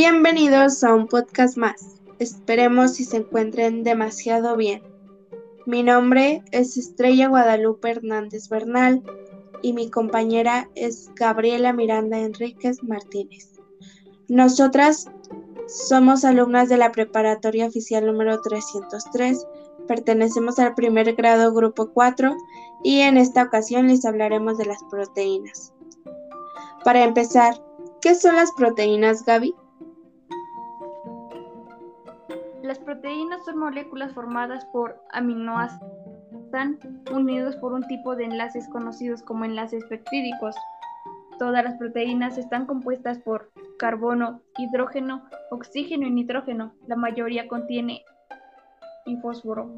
[0.00, 1.96] Bienvenidos a un podcast más.
[2.20, 4.80] Esperemos si se encuentren demasiado bien.
[5.66, 9.02] Mi nombre es Estrella Guadalupe Hernández Bernal
[9.60, 13.58] y mi compañera es Gabriela Miranda Enríquez Martínez.
[14.28, 15.10] Nosotras
[15.66, 19.48] somos alumnas de la preparatoria oficial número 303,
[19.88, 22.36] pertenecemos al primer grado grupo 4
[22.84, 25.72] y en esta ocasión les hablaremos de las proteínas.
[26.84, 27.60] Para empezar,
[28.00, 29.56] ¿qué son las proteínas, Gaby?
[33.68, 35.92] Moléculas formadas por aminoácidos.
[36.46, 36.78] Están
[37.12, 40.56] unidos por un tipo de enlaces conocidos como enlaces peptídicos.
[41.38, 46.72] Todas las proteínas están compuestas por carbono, hidrógeno, oxígeno y nitrógeno.
[46.86, 48.02] La mayoría contiene
[49.04, 49.70] y fósforo.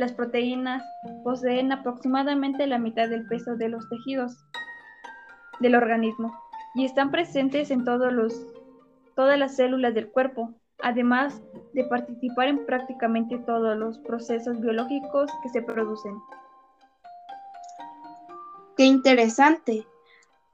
[0.00, 0.82] Las proteínas
[1.22, 4.44] poseen aproximadamente la mitad del peso de los tejidos
[5.60, 6.36] del organismo
[6.74, 8.44] y están presentes en todos los,
[9.14, 11.40] todas las células del cuerpo, además
[11.76, 16.14] de participar en prácticamente todos los procesos biológicos que se producen.
[18.76, 19.86] Qué interesante.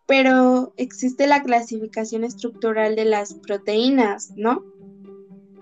[0.07, 4.65] Pero existe la clasificación estructural de las proteínas, ¿no?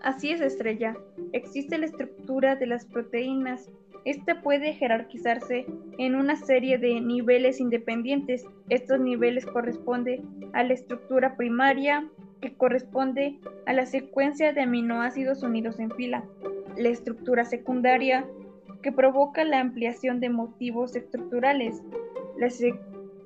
[0.02, 0.96] Así es, Estrella.
[1.34, 3.70] Existe la estructura de las proteínas.
[4.06, 5.66] Esta puede jerarquizarse
[5.98, 8.46] en una serie de niveles independientes.
[8.70, 12.08] Estos niveles corresponden a la estructura primaria,
[12.40, 16.24] que corresponde a la secuencia de aminoácidos unidos en fila.
[16.76, 18.26] La estructura secundaria,
[18.82, 21.82] que provoca la ampliación de motivos estructurales.
[22.38, 22.46] La,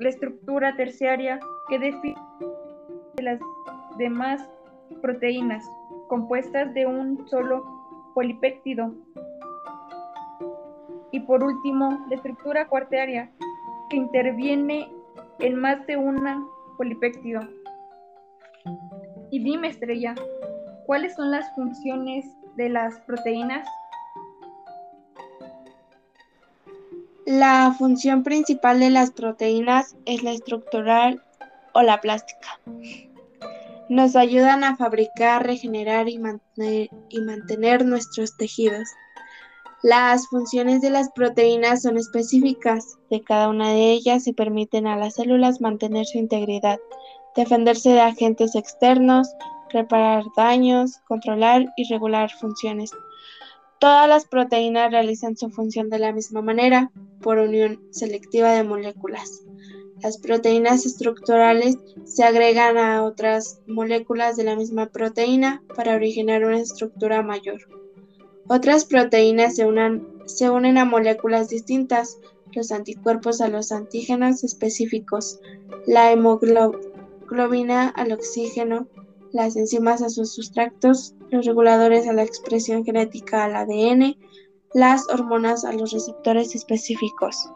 [0.08, 2.16] estructura terciaria, que define
[3.22, 3.38] las
[3.96, 4.48] demás
[5.00, 5.64] proteínas
[6.08, 7.64] compuestas de un solo
[8.14, 8.92] polipéptido.
[11.12, 13.30] Y por último, la estructura cuartaria,
[13.88, 14.90] que interviene
[15.38, 16.44] en más de una
[16.77, 17.40] polipéptido.
[19.34, 20.14] Y dime, Estrella,
[20.86, 22.24] ¿cuáles son las funciones
[22.55, 23.67] de las proteínas?
[27.27, 31.20] La función principal de las proteínas es la estructural
[31.72, 32.61] o la plástica.
[33.89, 38.89] Nos ayudan a fabricar, regenerar y mantener, nuestros tejidos.
[39.83, 44.96] Las funciones de las proteínas son específicas de cada una de ellas y permiten a
[44.96, 46.78] las células mantener su integridad,
[47.36, 49.28] defenderse de agentes externos,
[49.70, 52.90] reparar daños, controlar y regular funciones.
[53.80, 56.90] Todas las proteínas realizan su función de la misma manera,
[57.20, 59.42] por unión selectiva de moléculas.
[60.02, 66.61] Las proteínas estructurales se agregan a otras moléculas de la misma proteína para originar una
[66.61, 67.61] estructura mayor.
[68.46, 72.18] Otras proteínas se, unen a moléculas distintas,
[72.52, 75.40] los anticuerpos a los antígenos específicos,
[75.86, 76.93] la hemoglobina
[77.95, 78.86] al oxígeno,
[79.33, 84.17] las enzimas a sus sustratos, los reguladores a la expresión genética al ADN,
[84.74, 87.51] las hormonas a los receptores específicos.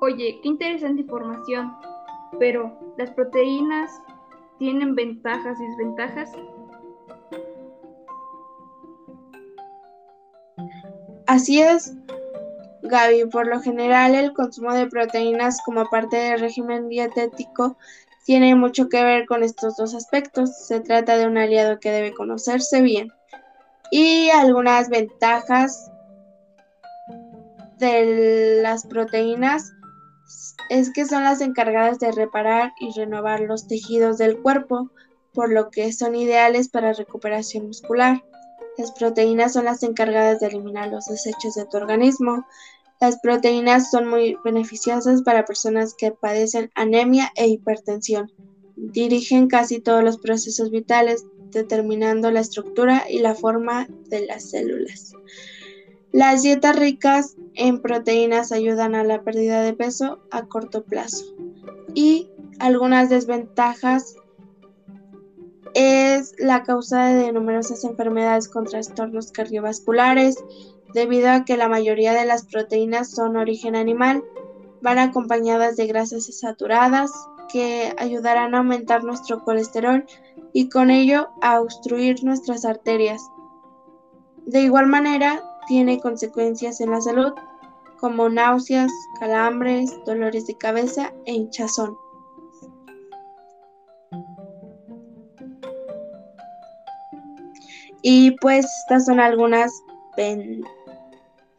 [0.00, 1.72] Oye, qué interesante información,
[2.38, 3.90] pero ¿las proteínas
[4.58, 6.32] tienen ventajas y desventajas?
[11.26, 11.94] Así es,
[12.92, 13.24] Gaby.
[13.24, 17.76] Por lo general, el consumo de proteínas como parte del régimen dietético
[18.24, 20.66] tiene mucho que ver con estos dos aspectos.
[20.66, 23.10] Se trata de un aliado que debe conocerse bien.
[23.90, 25.90] Y algunas ventajas
[27.78, 29.72] de las proteínas
[30.70, 34.90] es que son las encargadas de reparar y renovar los tejidos del cuerpo,
[35.34, 38.22] por lo que son ideales para recuperación muscular.
[38.78, 42.46] Las proteínas son las encargadas de eliminar los desechos de tu organismo.
[43.02, 48.30] Las proteínas son muy beneficiosas para personas que padecen anemia e hipertensión.
[48.76, 55.14] Dirigen casi todos los procesos vitales, determinando la estructura y la forma de las células.
[56.12, 61.24] Las dietas ricas en proteínas ayudan a la pérdida de peso a corto plazo.
[61.94, 64.14] Y algunas desventajas
[65.74, 70.36] es la causa de numerosas enfermedades con trastornos cardiovasculares,
[70.94, 74.22] debido a que la mayoría de las proteínas son origen animal,
[74.80, 77.10] van acompañadas de grasas saturadas
[77.52, 80.04] que ayudarán a aumentar nuestro colesterol
[80.52, 83.22] y con ello a obstruir nuestras arterias.
[84.46, 87.32] De igual manera, tiene consecuencias en la salud
[88.00, 88.90] como náuseas,
[89.20, 91.96] calambres, dolores de cabeza e hinchazón.
[98.02, 99.70] Y pues estas son algunas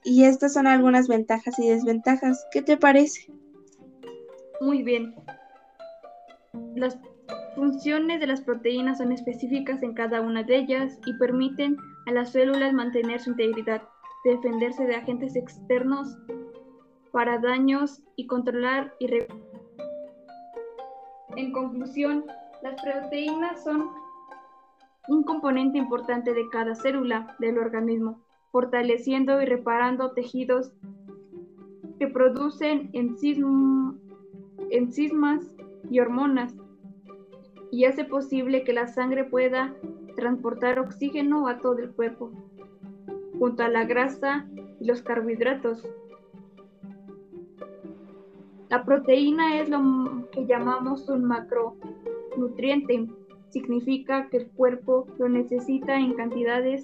[0.03, 2.45] y estas son algunas ventajas y desventajas.
[2.51, 3.31] ¿Qué te parece?
[4.61, 5.15] Muy bien.
[6.75, 6.97] Las
[7.55, 11.77] funciones de las proteínas son específicas en cada una de ellas y permiten
[12.07, 13.81] a las células mantener su integridad,
[14.25, 16.17] defenderse de agentes externos
[17.11, 19.07] para daños y controlar y
[21.35, 22.25] En conclusión,
[22.61, 23.89] las proteínas son
[25.07, 28.21] un componente importante de cada célula del organismo,
[28.53, 30.71] fortaleciendo y reparando tejidos
[31.97, 32.91] que producen
[34.69, 35.44] enzimas
[35.89, 36.55] y hormonas
[37.71, 39.73] y hace posible que la sangre pueda
[40.15, 42.29] transportar oxígeno a todo el cuerpo,
[43.39, 44.47] junto a la grasa
[44.79, 45.83] y los carbohidratos.
[48.69, 53.07] La proteína es lo que llamamos un macronutriente.
[53.50, 56.83] Significa que el cuerpo lo necesita en cantidades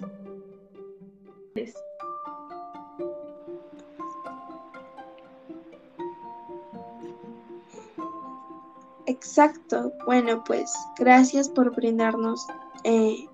[9.06, 9.92] Exacto.
[10.06, 12.46] Bueno, pues gracias por brindarnos
[12.84, 13.26] eh,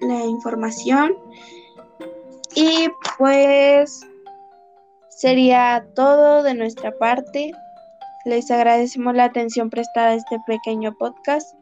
[0.00, 1.16] la información.
[2.54, 2.88] Y
[3.18, 4.00] pues
[5.10, 7.52] sería todo de nuestra parte.
[8.24, 11.56] Les agradecemos la atención prestada a este pequeño podcast.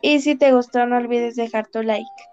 [0.00, 2.27] Y si te gustó, no olvides dejar tu like.